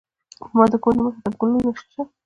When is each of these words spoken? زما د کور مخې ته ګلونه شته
زما 0.51 0.63
د 0.71 0.75
کور 0.83 0.95
مخې 1.05 1.19
ته 1.23 1.29
ګلونه 1.39 1.71
شته 1.79 2.01